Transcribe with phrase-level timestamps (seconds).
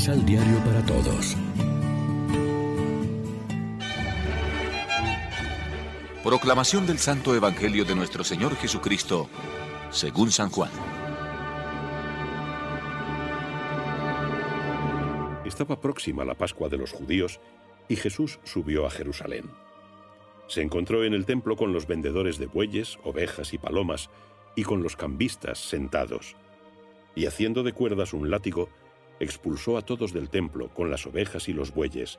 [0.00, 1.36] Misal Diario para Todos.
[6.24, 9.28] Proclamación del Santo Evangelio de nuestro Señor Jesucristo,
[9.90, 10.70] según San Juan.
[15.44, 17.38] Estaba próxima la Pascua de los judíos
[17.86, 19.50] y Jesús subió a Jerusalén.
[20.46, 24.08] Se encontró en el templo con los vendedores de bueyes, ovejas y palomas,
[24.56, 26.36] y con los cambistas sentados.
[27.14, 28.70] Y haciendo de cuerdas un látigo,
[29.20, 32.18] expulsó a todos del templo con las ovejas y los bueyes,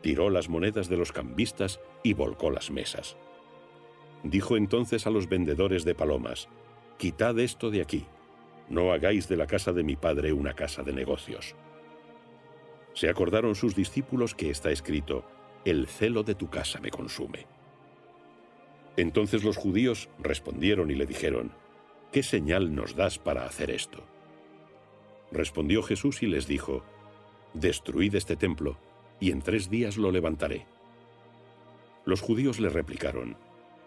[0.00, 3.16] tiró las monedas de los cambistas y volcó las mesas.
[4.22, 6.48] Dijo entonces a los vendedores de palomas,
[6.96, 8.06] Quitad esto de aquí,
[8.70, 11.54] no hagáis de la casa de mi padre una casa de negocios.
[12.94, 15.24] Se acordaron sus discípulos que está escrito,
[15.64, 17.46] El celo de tu casa me consume.
[18.96, 21.52] Entonces los judíos respondieron y le dijeron,
[22.12, 24.02] ¿Qué señal nos das para hacer esto?
[25.32, 26.84] Respondió Jesús y les dijo,
[27.54, 28.78] Destruid este templo,
[29.20, 30.66] y en tres días lo levantaré.
[32.04, 33.36] Los judíos le replicaron,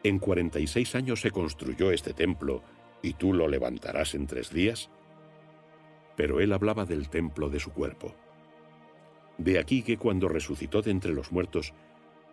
[0.03, 2.63] En cuarenta y seis años se construyó este templo,
[3.01, 4.89] ¿y tú lo levantarás en tres días?
[6.15, 8.15] Pero él hablaba del templo de su cuerpo.
[9.37, 11.73] De aquí que cuando resucitó de entre los muertos,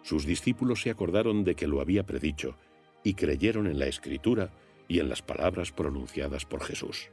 [0.03, 2.57] sus discípulos se acordaron de que lo había predicho,
[3.05, 4.51] y creyeron en la Escritura
[4.89, 7.11] y en las palabras pronunciadas por Jesús.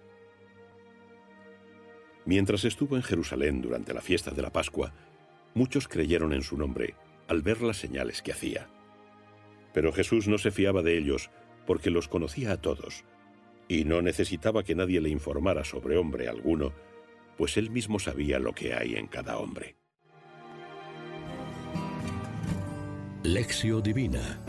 [2.26, 4.94] Mientras estuvo en Jerusalén durante la fiesta de la Pascua,
[5.54, 6.96] muchos creyeron en su nombre
[7.28, 8.68] al ver las señales que hacía.
[9.74, 11.30] Pero Jesús no se fiaba de ellos
[11.66, 13.04] porque los conocía a todos,
[13.68, 16.74] y no necesitaba que nadie le informara sobre hombre alguno,
[17.38, 19.76] pues él mismo sabía lo que hay en cada hombre.
[23.24, 24.40] Lección Divina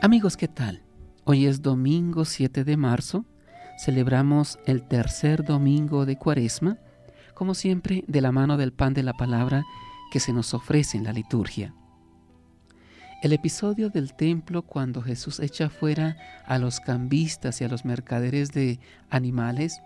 [0.00, 0.82] Amigos, ¿qué tal?
[1.24, 3.24] Hoy es domingo 7 de marzo,
[3.78, 6.78] celebramos el tercer domingo de Cuaresma,
[7.34, 9.64] como siempre de la mano del pan de la palabra
[10.10, 11.74] que se nos ofrece en la liturgia.
[13.22, 16.16] El episodio del templo cuando Jesús echa fuera
[16.46, 18.80] a los cambistas y a los mercaderes de
[19.10, 19.80] animales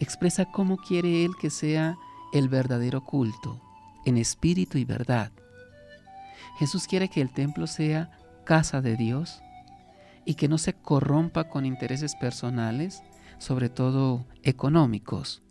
[0.00, 1.96] expresa cómo quiere Él que sea
[2.32, 3.60] el verdadero culto,
[4.04, 5.32] en espíritu y verdad.
[6.58, 8.10] Jesús quiere que el templo sea
[8.44, 9.42] casa de Dios
[10.28, 13.02] y que no se corrompa con intereses personales,
[13.38, 15.42] sobre todo económicos.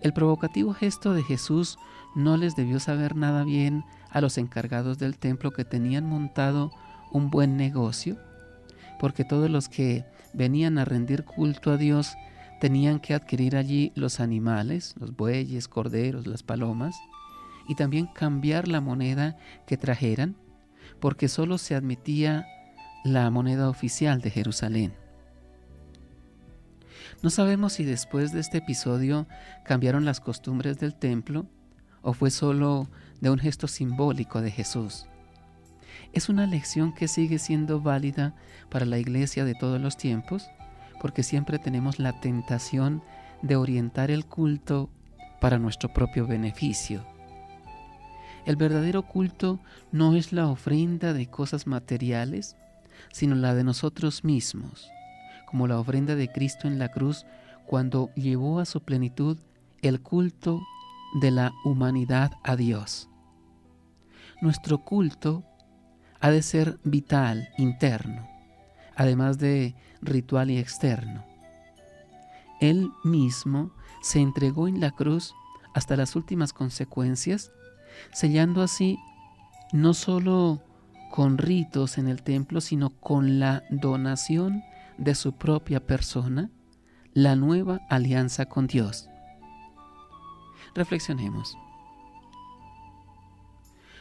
[0.00, 1.78] El provocativo gesto de Jesús
[2.16, 6.72] no les debió saber nada bien a los encargados del templo que tenían montado
[7.12, 8.16] un buen negocio,
[8.98, 12.16] porque todos los que venían a rendir culto a Dios
[12.62, 16.96] tenían que adquirir allí los animales, los bueyes, corderos, las palomas,
[17.68, 20.34] y también cambiar la moneda que trajeran
[20.98, 22.46] porque solo se admitía
[23.04, 24.94] la moneda oficial de Jerusalén.
[27.22, 29.26] No sabemos si después de este episodio
[29.64, 31.46] cambiaron las costumbres del templo
[32.02, 32.88] o fue solo
[33.20, 35.06] de un gesto simbólico de Jesús.
[36.12, 38.34] Es una lección que sigue siendo válida
[38.70, 40.48] para la iglesia de todos los tiempos
[41.00, 43.02] porque siempre tenemos la tentación
[43.42, 44.90] de orientar el culto
[45.40, 47.04] para nuestro propio beneficio.
[48.44, 49.60] El verdadero culto
[49.92, 52.56] no es la ofrenda de cosas materiales,
[53.12, 54.90] sino la de nosotros mismos,
[55.46, 57.24] como la ofrenda de Cristo en la cruz
[57.66, 59.38] cuando llevó a su plenitud
[59.82, 60.60] el culto
[61.20, 63.08] de la humanidad a Dios.
[64.40, 65.44] Nuestro culto
[66.20, 68.28] ha de ser vital, interno,
[68.96, 71.24] además de ritual y externo.
[72.60, 73.72] Él mismo
[74.02, 75.34] se entregó en la cruz
[75.74, 77.52] hasta las últimas consecuencias
[78.12, 78.98] sellando así
[79.72, 80.62] no solo
[81.10, 84.62] con ritos en el templo, sino con la donación
[84.98, 86.50] de su propia persona,
[87.14, 89.08] la nueva alianza con Dios.
[90.74, 91.56] Reflexionemos.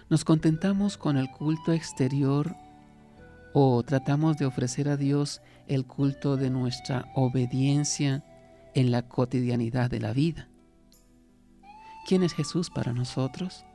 [0.10, 2.56] ¿Nos contentamos con el culto exterior
[3.54, 8.24] o tratamos de ofrecer a Dios el culto de nuestra obediencia
[8.74, 10.48] en la cotidianidad de la vida?
[12.08, 13.66] ¿Quién es Jesús para nosotros?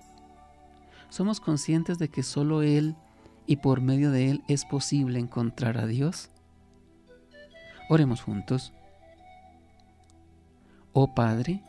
[1.10, 2.96] ¿Somos conscientes de que solo Él
[3.46, 6.30] y por medio de Él es posible encontrar a Dios?
[7.88, 8.72] Oremos juntos.
[10.92, 11.62] Oh Padre,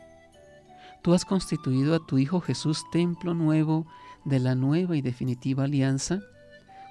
[1.02, 3.86] tú has constituido a tu Hijo Jesús templo nuevo
[4.24, 6.20] de la nueva y definitiva alianza,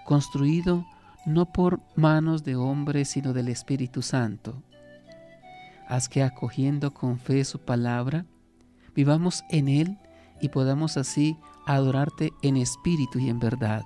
[0.05, 0.85] construido
[1.25, 4.61] no por manos de hombres, sino del Espíritu Santo.
[5.87, 8.25] Haz que acogiendo con fe su palabra,
[8.95, 9.97] vivamos en Él
[10.41, 13.85] y podamos así adorarte en espíritu y en verdad.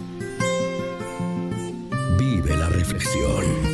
[3.11, 3.70] canción.